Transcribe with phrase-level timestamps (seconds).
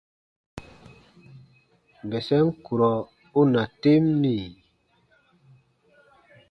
[2.09, 2.91] Bɛsɛm kurɔ
[3.39, 4.35] u na tem mì?: